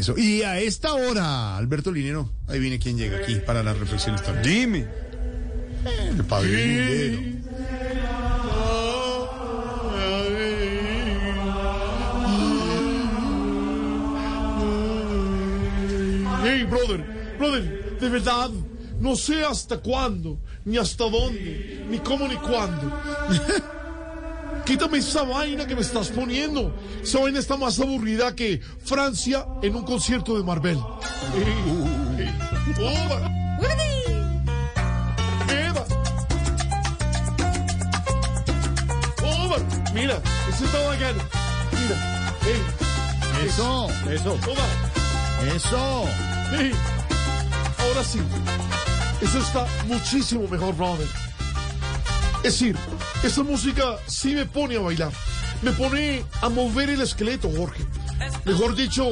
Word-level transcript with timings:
Eso. 0.00 0.16
Y 0.16 0.40
a 0.42 0.58
esta 0.58 0.94
hora, 0.94 1.58
Alberto 1.58 1.92
Linero, 1.92 2.32
ahí 2.48 2.58
viene 2.58 2.78
quien 2.78 2.96
llega 2.96 3.18
aquí 3.18 3.34
para 3.34 3.62
las 3.62 3.78
reflexiones 3.78 4.22
también. 4.22 4.44
Dime. 4.44 4.86
El 6.08 6.24
padre 6.24 6.48
Linero. 6.48 7.40
Hey, 16.42 16.64
brother, 16.64 17.04
brother, 17.38 17.98
de 18.00 18.08
verdad, 18.08 18.50
no 19.00 19.16
sé 19.16 19.44
hasta 19.44 19.76
cuándo, 19.80 20.38
ni 20.64 20.78
hasta 20.78 21.04
dónde, 21.10 21.84
ni 21.90 21.98
cómo, 21.98 22.26
ni 22.26 22.36
cuándo. 22.36 22.90
Quítame 24.70 24.98
esa 24.98 25.24
vaina 25.24 25.66
que 25.66 25.74
me 25.74 25.80
estás 25.80 26.10
poniendo. 26.10 26.72
Esa 27.02 27.18
vaina 27.18 27.40
está 27.40 27.56
más 27.56 27.80
aburrida 27.80 28.32
que 28.36 28.60
Francia 28.84 29.44
en 29.62 29.74
un 29.74 29.82
concierto 29.82 30.36
de 30.36 30.44
Marvel. 30.44 30.78
Hey, 31.34 31.54
hey, 32.16 32.74
toma. 32.76 33.18
Eva. 35.48 35.84
Toma. 39.16 39.56
Mira, 39.92 40.22
ese 40.48 40.64
está 40.64 40.78
bacano. 40.86 41.22
Mira, 41.72 42.36
hey, 42.42 43.46
Eso, 43.48 43.88
eso, 44.08 44.38
toma. 44.44 45.52
eso. 45.52 46.04
Sí. 46.56 46.70
Ahora 47.76 48.04
sí. 48.04 48.20
Eso 49.20 49.38
está 49.38 49.66
muchísimo 49.88 50.46
mejor, 50.46 50.76
brother. 50.76 51.08
Es 52.44 52.52
decir, 52.52 52.76
esa 53.22 53.42
música 53.42 53.96
sí 54.06 54.34
me 54.34 54.46
pone 54.46 54.76
a 54.76 54.80
bailar. 54.80 55.12
Me 55.62 55.72
pone 55.72 56.24
a 56.40 56.48
mover 56.48 56.90
el 56.90 57.00
esqueleto, 57.02 57.50
Jorge. 57.54 57.84
Mejor 58.44 58.74
dicho, 58.74 59.06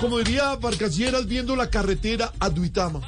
como 0.00 0.18
diría 0.18 0.54
Vargas 0.56 0.96
Lleras 0.96 1.26
viendo 1.26 1.56
la 1.56 1.70
carretera 1.70 2.32
a 2.40 2.50
Duitama. 2.50 3.00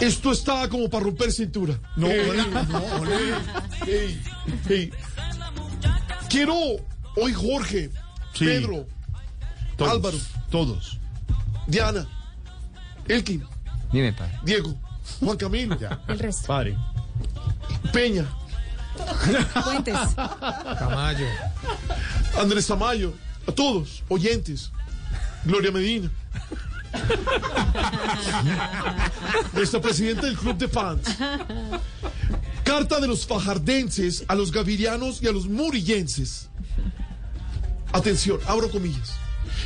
Esto 0.00 0.32
está 0.32 0.68
como 0.68 0.90
para 0.90 1.04
romper 1.04 1.30
cintura. 1.32 1.78
No, 1.96 2.08
Ey, 2.08 2.28
hola, 2.28 2.62
no, 2.68 2.78
hola. 3.00 3.16
ey, 3.86 4.20
ey. 4.68 4.90
Quiero 6.28 6.54
hoy, 7.16 7.32
Jorge, 7.32 7.90
Sí. 8.34 8.44
Pedro, 8.46 8.84
Todos, 9.76 9.92
Álvaro. 9.92 10.18
Todos. 10.50 10.98
Diana, 11.68 12.06
Elkin, 13.06 13.44
Dime, 13.92 14.12
padre. 14.12 14.36
Diego, 14.44 14.74
Juan 15.20 15.36
Camilo, 15.36 15.78
Padre. 16.46 16.76
Peña, 17.92 18.26
Camayo. 20.78 21.26
Andrés 22.38 22.66
Tamayo, 22.66 23.12
a 23.46 23.52
todos, 23.52 24.02
oyentes, 24.08 24.70
Gloria 25.44 25.70
Medina, 25.70 26.10
nuestra 29.52 29.80
presidenta 29.80 30.22
del 30.26 30.36
Club 30.36 30.56
de 30.56 30.68
Fans. 30.68 31.08
Carta 32.64 32.98
de 33.00 33.06
los 33.06 33.26
fajardenses 33.26 34.24
a 34.28 34.34
los 34.34 34.50
gavirianos 34.50 35.22
y 35.22 35.28
a 35.28 35.32
los 35.32 35.46
murillenses. 35.48 36.48
Atención, 37.92 38.40
abro 38.46 38.70
comillas. 38.70 39.12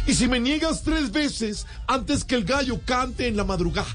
Y 0.06 0.15
si 0.15 0.27
me 0.28 0.41
niegas 0.41 0.83
tres 0.83 1.11
veces 1.12 1.67
antes 1.87 2.25
que 2.25 2.34
el 2.34 2.44
gallo 2.44 2.81
cante 2.84 3.27
en 3.28 3.37
la 3.37 3.44
madrugada, 3.44 3.88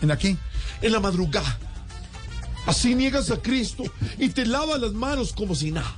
¿En 0.00 0.10
aquí? 0.10 0.36
en 0.82 0.92
la 0.92 1.00
madrugada. 1.00 1.58
Así 2.66 2.94
niegas 2.94 3.30
a 3.30 3.42
Cristo 3.42 3.84
y 4.18 4.28
te 4.28 4.46
lavas 4.46 4.80
las 4.80 4.92
manos 4.92 5.32
como 5.32 5.54
si 5.54 5.70
nada. 5.70 5.96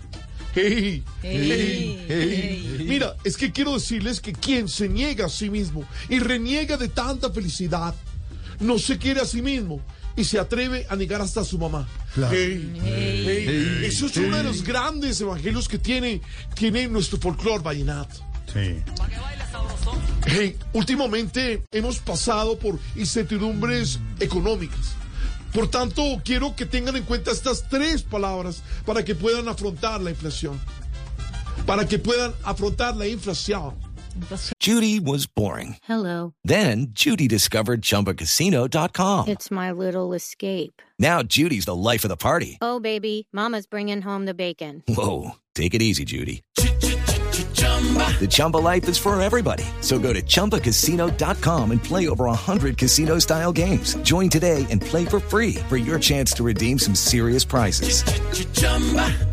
Hey, 0.54 1.02
hey, 1.22 2.06
hey. 2.08 2.86
Mira, 2.88 3.16
es 3.24 3.36
que 3.36 3.50
quiero 3.50 3.74
decirles 3.74 4.20
que 4.20 4.32
quien 4.32 4.68
se 4.68 4.88
niega 4.88 5.26
a 5.26 5.28
sí 5.28 5.50
mismo 5.50 5.84
y 6.08 6.20
reniega 6.20 6.76
de 6.76 6.88
tanta 6.88 7.30
felicidad, 7.30 7.94
no 8.60 8.78
se 8.78 8.96
quiere 8.98 9.20
a 9.20 9.24
sí 9.24 9.42
mismo 9.42 9.80
y 10.16 10.24
se 10.24 10.38
atreve 10.38 10.86
a 10.88 10.94
negar 10.94 11.20
hasta 11.20 11.40
a 11.40 11.44
su 11.44 11.58
mamá. 11.58 11.88
Claro. 12.14 12.34
Hey, 12.36 12.72
hey. 12.84 13.82
Eso 13.84 14.06
es 14.06 14.16
uno 14.16 14.36
de 14.36 14.44
los 14.44 14.62
grandes 14.62 15.20
evangelios 15.20 15.68
que 15.68 15.78
tiene, 15.78 16.20
tiene 16.54 16.86
nuestro 16.86 17.18
folclore 17.18 17.62
vallenato. 17.62 18.16
Sí. 18.52 18.76
Hey, 20.26 20.56
últimamente 20.72 21.64
hemos 21.72 21.98
pasado 21.98 22.56
por 22.58 22.78
incertidumbres 22.94 23.98
económicas. 24.20 24.94
Por 25.54 25.68
tanto, 25.68 26.20
quiero 26.24 26.56
que 26.56 26.66
tengan 26.66 26.96
en 26.96 27.04
cuenta 27.04 27.30
estas 27.30 27.68
tres 27.68 28.02
palabras 28.02 28.60
para 28.84 29.04
que 29.04 29.14
puedan 29.14 29.46
afrontar 29.48 30.00
la 30.00 30.10
inflación. 30.10 30.60
Para 31.64 31.86
que 31.86 31.98
puedan 32.00 32.32
afrontar 32.42 32.96
la 32.96 33.06
inflación. 33.06 33.72
Judy 34.60 35.00
was 35.00 35.26
boring. 35.26 35.76
Hello. 35.84 36.34
Then 36.44 36.88
Judy 36.92 37.28
discovered 37.28 37.82
ChumbaCasino.com. 37.82 39.28
It's 39.28 39.50
my 39.50 39.70
little 39.70 40.12
escape. 40.12 40.82
Now 40.98 41.22
Judy's 41.22 41.66
the 41.66 41.74
life 41.74 42.04
of 42.04 42.08
the 42.08 42.16
party. 42.16 42.58
Oh, 42.60 42.80
baby, 42.80 43.28
Mama's 43.32 43.66
bringing 43.66 44.02
home 44.02 44.24
the 44.24 44.34
bacon. 44.34 44.82
Whoa, 44.88 45.36
take 45.54 45.74
it 45.74 45.82
easy, 45.82 46.04
Judy. 46.04 46.42
The 48.20 48.28
Chumba 48.30 48.58
life 48.58 48.88
is 48.88 48.96
for 48.96 49.20
everybody. 49.20 49.64
So 49.82 49.98
go 49.98 50.14
to 50.14 50.22
ChumbaCasino.com 50.22 51.70
and 51.72 51.84
play 51.84 52.08
over 52.08 52.24
100 52.24 52.78
casino-style 52.78 53.52
games. 53.52 53.96
Join 53.96 54.30
today 54.30 54.66
and 54.70 54.80
play 54.80 55.04
for 55.04 55.20
free 55.20 55.56
for 55.68 55.76
your 55.76 55.98
chance 55.98 56.32
to 56.34 56.42
redeem 56.42 56.78
some 56.78 56.94
serious 56.94 57.44
prizes. 57.44 58.02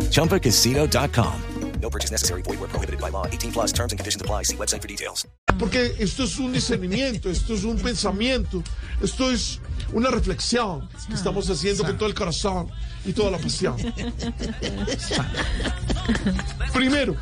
ChumbaCasino.com. 0.09 1.42
No 1.81 1.90
purchase 1.90 2.12
necessary. 2.12 2.44
Void 2.44 2.59
where 2.59 2.69
prohibited 2.69 3.02
by 3.02 3.09
law. 3.09 3.25
18 3.25 3.52
plus 3.52 3.74
terms 3.74 3.92
and 3.92 4.00
conditions 4.00 4.22
apply. 4.22 4.44
See 4.44 4.56
website 4.56 4.81
for 4.81 4.88
details. 4.88 5.25
Porque 5.58 5.94
esto 6.00 6.24
es 6.24 6.40
un 6.40 6.53
discernimiento, 6.53 7.30
esto 7.30 7.53
es 7.53 7.63
un 7.63 7.78
pensamiento, 7.78 8.63
esto 9.02 9.31
es 9.31 9.59
una 9.94 10.09
reflexión 10.09 10.88
que 11.08 11.16
estamos 11.16 11.50
haciendo 11.50 11.84
con 11.84 11.98
todo 11.98 12.08
el 12.08 12.16
corazón 12.16 12.69
y 13.03 13.13
toda 13.13 13.31
la 13.31 13.38
pasión. 13.38 13.75
Primero, 16.74 17.16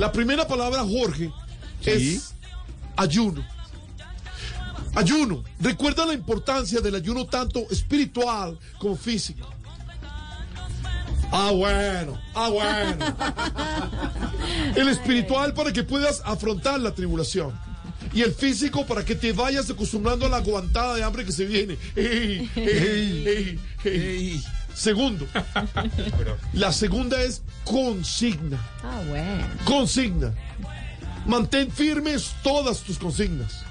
la 0.00 0.10
primera 0.10 0.48
palabra, 0.48 0.82
Jorge, 0.82 1.30
es 1.84 2.32
ayuno. 2.96 3.46
Ayuno. 4.94 5.44
Recuerda 5.60 6.06
la 6.06 6.14
importancia 6.14 6.80
del 6.80 6.94
ayuno 6.94 7.26
tanto 7.26 7.60
espiritual 7.70 8.58
como 8.78 8.96
físico. 8.96 9.46
Ah, 11.30 11.50
bueno, 11.52 12.18
ah, 12.34 12.48
bueno. 12.48 12.96
El 14.74 14.88
espiritual 14.88 15.52
para 15.52 15.70
que 15.70 15.82
puedas 15.82 16.22
afrontar 16.24 16.80
la 16.80 16.94
tribulación. 16.94 17.52
Y 18.14 18.22
el 18.22 18.32
físico 18.32 18.86
para 18.86 19.04
que 19.04 19.14
te 19.14 19.34
vayas 19.34 19.68
acostumbrando 19.68 20.24
a 20.24 20.30
la 20.30 20.38
aguantada 20.38 20.94
de 20.94 21.04
hambre 21.04 21.26
que 21.26 21.32
se 21.32 21.44
viene. 21.44 21.76
Ey, 21.94 22.50
ey, 22.56 23.24
ey, 23.26 23.60
ey. 23.84 24.42
Segundo, 24.74 25.26
la 26.52 26.72
segunda 26.72 27.20
es 27.22 27.42
consigna. 27.64 28.58
Ah, 28.82 29.02
bueno. 29.08 29.46
Consigna. 29.64 30.32
Mantén 31.26 31.70
firmes 31.70 32.34
todas 32.42 32.80
tus 32.80 32.98
consignas. 32.98 33.64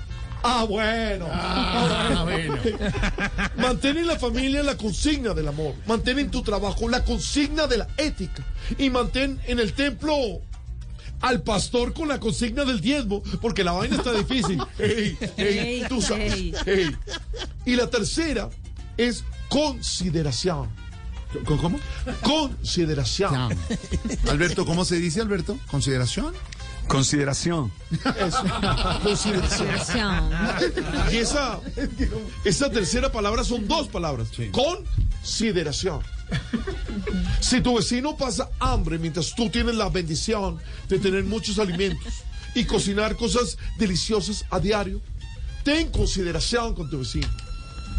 Ah, 0.43 0.65
bueno. 0.67 1.27
Ah, 1.31 2.23
bueno. 2.23 2.57
Mantén 3.57 3.97
en 3.97 4.07
la 4.07 4.17
familia 4.17 4.63
la 4.63 4.77
consigna 4.77 5.33
del 5.33 5.47
amor. 5.47 5.73
Mantén 5.85 6.19
en 6.19 6.31
tu 6.31 6.41
trabajo 6.41 6.87
la 6.87 7.03
consigna 7.03 7.67
de 7.67 7.77
la 7.77 7.87
ética. 7.97 8.45
Y 8.77 8.89
mantén 8.89 9.39
en 9.47 9.59
el 9.59 9.73
templo 9.73 10.41
al 11.21 11.41
pastor 11.41 11.93
con 11.93 12.07
la 12.07 12.19
consigna 12.19 12.63
del 12.63 12.79
diezmo, 12.79 13.21
porque 13.41 13.63
la 13.63 13.73
vaina 13.73 13.97
está 13.97 14.13
difícil. 14.13 14.61
Ey, 14.79 15.17
ey, 15.35 15.59
Ey, 15.59 15.85
tú 15.89 16.01
sabes. 16.01 16.53
Y 17.65 17.75
la 17.75 17.87
tercera 17.87 18.49
es 18.95 19.25
consideración. 19.49 20.69
¿Cómo? 21.45 21.79
Consideración. 22.21 23.55
Alberto, 24.29 24.65
¿cómo 24.65 24.85
se 24.85 24.97
dice, 24.97 25.21
Alberto? 25.21 25.57
¿Consideración? 25.69 26.33
Consideración. 26.87 27.71
Eso. 28.19 28.43
Consideración. 29.03 30.31
Y 31.11 31.17
esa, 31.17 31.59
esa 32.43 32.71
tercera 32.71 33.11
palabra 33.11 33.43
son 33.43 33.67
dos 33.67 33.87
palabras. 33.87 34.29
Consideración. 34.51 36.01
Si 37.39 37.61
tu 37.61 37.75
vecino 37.77 38.17
pasa 38.17 38.49
hambre 38.59 38.97
mientras 38.97 39.35
tú 39.35 39.49
tienes 39.49 39.75
la 39.75 39.89
bendición 39.89 40.59
de 40.87 40.99
tener 40.99 41.23
muchos 41.23 41.59
alimentos 41.59 42.23
y 42.55 42.65
cocinar 42.65 43.15
cosas 43.15 43.57
deliciosas 43.77 44.45
a 44.49 44.59
diario. 44.59 45.01
Ten 45.63 45.91
consideración 45.91 46.73
con 46.73 46.89
tu 46.89 46.99
vecino. 46.99 47.27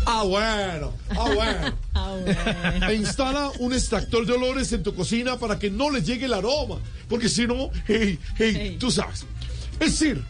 Ah, 0.07 0.23
bueno, 0.25 0.93
ah, 1.11 1.31
bueno. 1.35 2.89
E 2.89 2.95
instala 2.95 3.51
un 3.59 3.73
extractor 3.73 4.27
de 4.27 4.33
olores 4.33 4.73
en 4.73 4.83
tu 4.83 4.95
cocina 4.95 5.39
para 5.39 5.59
que 5.59 5.71
no 5.71 5.91
les 5.91 6.07
llegue 6.07 6.27
el 6.27 6.33
aroma. 6.35 6.79
Porque 7.09 7.29
si 7.29 7.47
no, 7.47 7.71
hey, 7.87 8.19
hey, 8.37 8.77
tú 8.79 8.91
sabes. 8.91 9.27
Es 9.79 9.99
decir, 9.99 10.23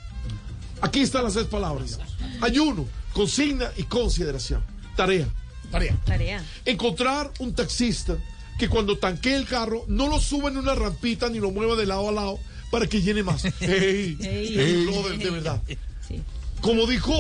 aquí 0.81 1.01
están 1.01 1.25
las 1.25 1.35
tres 1.35 1.47
palabras: 1.47 1.99
ayuno, 2.41 2.87
consigna 3.13 3.71
y 3.77 3.85
consideración. 3.85 4.63
Tarea. 4.97 5.29
Tarea. 5.71 5.97
Tarea. 6.05 6.45
Encontrar 6.65 7.31
un 7.39 7.55
taxista 7.55 8.17
que 8.59 8.69
cuando 8.69 8.99
tanquee 8.99 9.37
el 9.37 9.47
carro 9.47 9.85
no 9.89 10.09
lo 10.09 10.21
suba 10.21 10.51
en 10.51 10.59
una 10.59 10.75
rampita 10.75 11.29
ni 11.31 11.39
lo 11.39 11.51
mueva 11.51 11.77
de 11.77 11.87
lado 11.87 12.09
a 12.09 12.13
lado 12.13 12.39
para 12.71 12.87
que 12.87 13.01
llene 13.01 13.23
más. 13.23 13.45
Hey, 13.61 14.17
Hey. 14.21 14.55
hey, 14.57 14.87
brother, 14.87 15.19
de 15.19 15.31
verdad. 15.31 15.63
Sí. 16.07 16.21
Como 16.61 16.87
dijo 16.87 17.15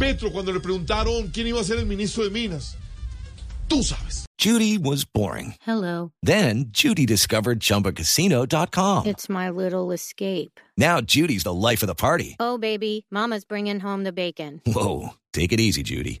Petro 0.00 0.30
cuando 0.30 0.50
le 0.50 0.60
preguntaron 0.60 1.28
quién 1.28 1.46
iba 1.46 1.60
a 1.60 1.64
ser 1.64 1.78
el 1.78 1.84
ministro 1.84 2.24
de 2.24 2.30
Minas. 2.30 2.74
Tú 3.68 3.82
sabes. 3.82 4.24
Judy 4.38 4.78
was 4.78 5.04
boring. 5.04 5.56
Hello. 5.60 6.12
Then 6.22 6.70
Judy 6.70 7.04
discovered 7.04 7.60
ChumbaCasino.com. 7.60 9.06
It's 9.06 9.28
my 9.28 9.50
little 9.50 9.92
escape. 9.92 10.58
Now 10.78 11.02
Judy's 11.02 11.44
the 11.44 11.52
life 11.52 11.82
of 11.82 11.86
the 11.86 11.94
party. 11.94 12.36
Oh, 12.40 12.56
baby, 12.56 13.04
Mama's 13.10 13.44
bringing 13.44 13.80
home 13.80 14.04
the 14.04 14.12
bacon. 14.12 14.62
Whoa, 14.64 15.10
take 15.34 15.52
it 15.52 15.60
easy, 15.60 15.82
Judy. 15.82 16.20